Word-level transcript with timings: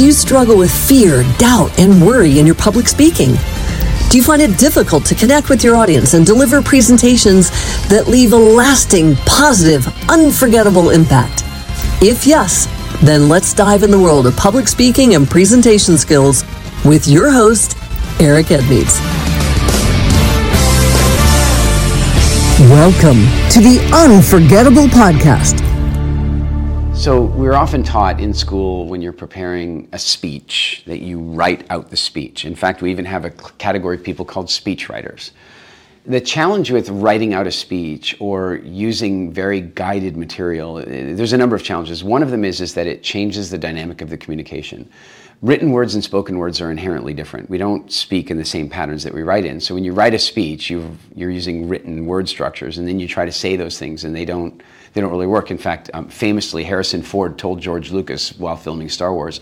Do 0.00 0.06
you 0.06 0.12
struggle 0.12 0.56
with 0.56 0.72
fear, 0.72 1.24
doubt, 1.36 1.78
and 1.78 2.00
worry 2.00 2.38
in 2.38 2.46
your 2.46 2.54
public 2.54 2.88
speaking? 2.88 3.34
Do 4.08 4.16
you 4.16 4.22
find 4.22 4.40
it 4.40 4.56
difficult 4.56 5.04
to 5.04 5.14
connect 5.14 5.50
with 5.50 5.62
your 5.62 5.76
audience 5.76 6.14
and 6.14 6.24
deliver 6.24 6.62
presentations 6.62 7.50
that 7.90 8.08
leave 8.08 8.32
a 8.32 8.36
lasting, 8.36 9.16
positive, 9.26 9.86
unforgettable 10.08 10.88
impact? 10.88 11.42
If 12.02 12.26
yes, 12.26 12.66
then 13.02 13.28
let's 13.28 13.52
dive 13.52 13.82
in 13.82 13.90
the 13.90 13.98
world 13.98 14.26
of 14.26 14.34
public 14.38 14.68
speaking 14.68 15.16
and 15.16 15.28
presentation 15.28 15.98
skills 15.98 16.44
with 16.82 17.06
your 17.06 17.30
host, 17.30 17.76
Eric 18.18 18.46
Edmeades. 18.46 18.98
Welcome 22.70 23.20
to 23.50 23.60
the 23.60 23.86
Unforgettable 23.92 24.86
Podcast. 24.86 25.69
So, 27.00 27.22
we're 27.22 27.54
often 27.54 27.82
taught 27.82 28.20
in 28.20 28.34
school 28.34 28.86
when 28.86 29.00
you're 29.00 29.14
preparing 29.14 29.88
a 29.90 29.98
speech 29.98 30.82
that 30.84 30.98
you 30.98 31.18
write 31.18 31.64
out 31.70 31.88
the 31.88 31.96
speech. 31.96 32.44
In 32.44 32.54
fact, 32.54 32.82
we 32.82 32.90
even 32.90 33.06
have 33.06 33.24
a 33.24 33.30
category 33.30 33.96
of 33.96 34.04
people 34.04 34.26
called 34.26 34.50
speech 34.50 34.90
writers. 34.90 35.32
The 36.06 36.20
challenge 36.20 36.70
with 36.70 36.88
writing 36.88 37.34
out 37.34 37.46
a 37.46 37.52
speech 37.52 38.16
or 38.20 38.56
using 38.64 39.32
very 39.32 39.60
guided 39.60 40.16
material, 40.16 40.76
there's 40.76 41.34
a 41.34 41.36
number 41.36 41.54
of 41.54 41.62
challenges. 41.62 42.02
One 42.02 42.22
of 42.22 42.30
them 42.30 42.42
is, 42.42 42.62
is 42.62 42.72
that 42.74 42.86
it 42.86 43.02
changes 43.02 43.50
the 43.50 43.58
dynamic 43.58 44.00
of 44.00 44.08
the 44.08 44.16
communication. 44.16 44.88
Written 45.42 45.72
words 45.72 45.94
and 45.94 46.02
spoken 46.02 46.38
words 46.38 46.60
are 46.60 46.70
inherently 46.70 47.12
different. 47.12 47.50
We 47.50 47.58
don't 47.58 47.92
speak 47.92 48.30
in 48.30 48.38
the 48.38 48.44
same 48.44 48.68
patterns 48.68 49.04
that 49.04 49.12
we 49.12 49.22
write 49.22 49.44
in. 49.44 49.60
So 49.60 49.74
when 49.74 49.84
you 49.84 49.92
write 49.92 50.14
a 50.14 50.18
speech, 50.18 50.70
you 50.70 50.96
are 51.18 51.30
using 51.30 51.68
written 51.68 52.06
word 52.06 52.28
structures, 52.28 52.78
and 52.78 52.88
then 52.88 52.98
you 52.98 53.06
try 53.06 53.26
to 53.26 53.32
say 53.32 53.56
those 53.56 53.78
things, 53.78 54.04
and 54.04 54.14
they 54.14 54.24
don't 54.24 54.62
they 54.92 55.00
don't 55.00 55.10
really 55.10 55.26
work. 55.26 55.50
In 55.50 55.58
fact, 55.58 55.90
um, 55.94 56.08
famously, 56.08 56.64
Harrison 56.64 57.02
Ford 57.02 57.38
told 57.38 57.60
George 57.60 57.90
Lucas 57.90 58.36
while 58.38 58.56
filming 58.56 58.88
Star 58.88 59.14
Wars, 59.14 59.40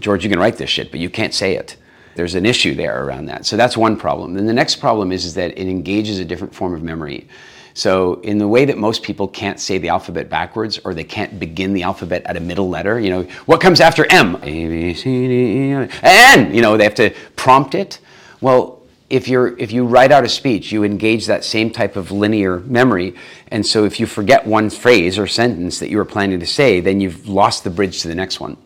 George, 0.00 0.24
you 0.24 0.30
can 0.30 0.38
write 0.38 0.56
this 0.56 0.68
shit, 0.68 0.90
but 0.90 0.98
you 0.98 1.08
can't 1.08 1.32
say 1.32 1.54
it. 1.54 1.76
There's 2.14 2.34
an 2.34 2.46
issue 2.46 2.74
there 2.74 3.04
around 3.04 3.26
that. 3.26 3.46
So 3.46 3.56
that's 3.56 3.76
one 3.76 3.96
problem. 3.96 4.34
Then 4.34 4.46
the 4.46 4.52
next 4.52 4.76
problem 4.76 5.12
is, 5.12 5.24
is 5.24 5.34
that 5.34 5.52
it 5.58 5.68
engages 5.68 6.18
a 6.18 6.24
different 6.24 6.54
form 6.54 6.74
of 6.74 6.82
memory. 6.82 7.28
So, 7.72 8.14
in 8.22 8.38
the 8.38 8.48
way 8.48 8.64
that 8.64 8.78
most 8.78 9.02
people 9.02 9.28
can't 9.28 9.60
say 9.60 9.78
the 9.78 9.90
alphabet 9.90 10.28
backwards 10.28 10.80
or 10.84 10.92
they 10.92 11.04
can't 11.04 11.38
begin 11.38 11.72
the 11.72 11.84
alphabet 11.84 12.22
at 12.26 12.36
a 12.36 12.40
middle 12.40 12.68
letter, 12.68 12.98
you 12.98 13.10
know, 13.10 13.22
what 13.46 13.60
comes 13.60 13.80
after 13.80 14.06
M? 14.10 14.36
A, 14.42 14.66
B, 14.68 14.94
C, 14.94 15.28
D, 15.28 15.34
E, 15.34 15.88
N. 16.02 16.52
You 16.52 16.62
know, 16.62 16.76
they 16.76 16.84
have 16.84 16.96
to 16.96 17.14
prompt 17.36 17.76
it. 17.76 18.00
Well, 18.40 18.80
if 19.08 19.28
you're 19.28 19.58
if 19.58 19.72
you 19.72 19.84
write 19.84 20.12
out 20.12 20.24
a 20.24 20.28
speech, 20.28 20.72
you 20.72 20.84
engage 20.84 21.26
that 21.26 21.44
same 21.44 21.70
type 21.70 21.96
of 21.96 22.10
linear 22.10 22.60
memory, 22.60 23.14
and 23.48 23.64
so 23.66 23.84
if 23.84 23.98
you 23.98 24.06
forget 24.06 24.46
one 24.46 24.70
phrase 24.70 25.18
or 25.18 25.26
sentence 25.26 25.80
that 25.80 25.90
you 25.90 25.96
were 25.96 26.04
planning 26.04 26.40
to 26.40 26.46
say, 26.46 26.80
then 26.80 27.00
you've 27.00 27.28
lost 27.28 27.64
the 27.64 27.70
bridge 27.70 28.02
to 28.02 28.08
the 28.08 28.14
next 28.14 28.40
one. 28.40 28.56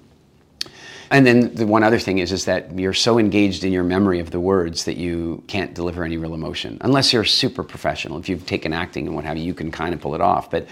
And 1.10 1.26
then 1.26 1.54
the 1.54 1.66
one 1.66 1.82
other 1.82 1.98
thing 1.98 2.18
is 2.18 2.32
is 2.32 2.44
that 2.46 2.78
you're 2.78 2.94
so 2.94 3.18
engaged 3.18 3.64
in 3.64 3.72
your 3.72 3.84
memory 3.84 4.20
of 4.20 4.30
the 4.30 4.40
words 4.40 4.84
that 4.84 4.96
you 4.96 5.42
can't 5.46 5.74
deliver 5.74 6.04
any 6.04 6.16
real 6.16 6.34
emotion 6.34 6.78
unless 6.80 7.12
you're 7.12 7.24
super 7.24 7.62
professional. 7.62 8.18
If 8.18 8.28
you've 8.28 8.46
taken 8.46 8.72
acting 8.72 9.06
and 9.06 9.14
what 9.14 9.24
have 9.24 9.36
you, 9.36 9.44
you 9.44 9.54
can 9.54 9.70
kind 9.70 9.94
of 9.94 10.00
pull 10.00 10.14
it 10.14 10.20
off. 10.20 10.50
But 10.50 10.66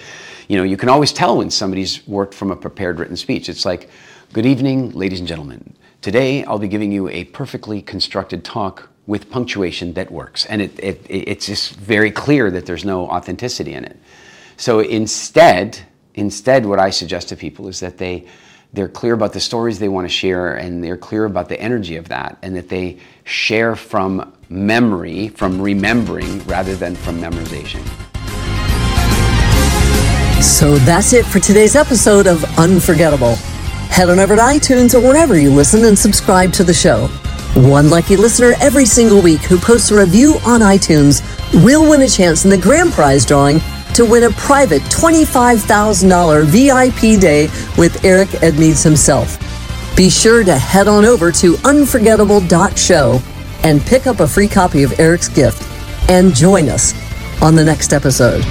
you 0.48 0.56
know, 0.56 0.64
you 0.64 0.76
can 0.76 0.88
always 0.88 1.12
tell 1.12 1.38
when 1.38 1.50
somebody's 1.50 2.06
worked 2.06 2.34
from 2.34 2.50
a 2.50 2.56
prepared 2.56 2.98
written 2.98 3.16
speech. 3.16 3.48
It's 3.48 3.64
like, 3.64 3.90
"Good 4.32 4.46
evening, 4.46 4.92
ladies 4.92 5.20
and 5.20 5.28
gentlemen. 5.28 5.74
Today 6.00 6.44
I'll 6.44 6.58
be 6.58 6.68
giving 6.68 6.90
you 6.90 7.08
a 7.08 7.24
perfectly 7.24 7.82
constructed 7.82 8.44
talk 8.44 8.88
with 9.06 9.30
punctuation 9.30 9.92
that 9.94 10.10
works. 10.10 10.46
And 10.46 10.62
it, 10.62 10.78
it, 10.78 11.00
it's 11.08 11.46
just 11.46 11.74
very 11.76 12.10
clear 12.10 12.50
that 12.50 12.66
there's 12.66 12.84
no 12.84 13.08
authenticity 13.08 13.74
in 13.74 13.84
it. 13.84 13.96
So 14.56 14.80
instead, 14.80 15.78
instead, 16.14 16.66
what 16.66 16.78
I 16.78 16.90
suggest 16.90 17.28
to 17.30 17.36
people 17.36 17.68
is 17.68 17.80
that 17.80 17.98
they, 17.98 18.26
they're 18.72 18.88
clear 18.88 19.12
about 19.12 19.34
the 19.34 19.40
stories 19.40 19.78
they 19.78 19.88
want 19.88 20.06
to 20.06 20.12
share 20.12 20.54
and 20.54 20.82
they're 20.82 20.96
clear 20.96 21.26
about 21.26 21.48
the 21.48 21.60
energy 21.60 21.96
of 21.96 22.08
that 22.08 22.38
and 22.42 22.56
that 22.56 22.68
they 22.68 22.98
share 23.24 23.76
from 23.76 24.32
memory, 24.48 25.28
from 25.28 25.60
remembering 25.60 26.42
rather 26.46 26.74
than 26.74 26.96
from 26.96 27.20
memorization. 27.20 27.82
So 30.42 30.76
that's 30.78 31.12
it 31.12 31.24
for 31.26 31.38
today's 31.38 31.76
episode 31.76 32.26
of 32.26 32.42
Unforgettable. 32.58 33.36
Head 33.90 34.08
on 34.08 34.18
over 34.18 34.36
to 34.36 34.42
iTunes 34.42 34.94
or 34.94 35.00
wherever 35.00 35.38
you 35.38 35.50
listen 35.50 35.84
and 35.84 35.98
subscribe 35.98 36.52
to 36.54 36.64
the 36.64 36.74
show. 36.74 37.08
One 37.54 37.90
lucky 37.90 38.16
listener 38.16 38.54
every 38.60 38.86
single 38.86 39.20
week 39.20 39.40
who 39.42 39.58
posts 39.58 39.90
a 39.90 39.98
review 39.98 40.38
on 40.46 40.60
iTunes 40.60 41.22
will 41.62 41.88
win 41.88 42.00
a 42.00 42.08
chance 42.08 42.44
in 42.44 42.50
the 42.50 42.56
grand 42.56 42.92
prize 42.92 43.26
drawing 43.26 43.60
to 43.94 44.04
win 44.04 44.24
a 44.24 44.30
private 44.30 44.82
$25,000 44.82 46.44
VIP 46.46 47.20
day 47.20 47.48
with 47.76 48.04
Eric 48.04 48.28
Edmeades 48.28 48.82
himself. 48.82 49.38
Be 49.96 50.08
sure 50.08 50.42
to 50.44 50.56
head 50.56 50.88
on 50.88 51.04
over 51.04 51.30
to 51.32 51.56
unforgettable.show 51.64 53.20
and 53.64 53.80
pick 53.82 54.06
up 54.06 54.20
a 54.20 54.26
free 54.26 54.48
copy 54.48 54.82
of 54.82 54.98
Eric's 54.98 55.28
gift 55.28 55.62
and 56.08 56.34
join 56.34 56.68
us 56.68 56.94
on 57.42 57.54
the 57.54 57.64
next 57.64 57.92
episode. 57.92 58.42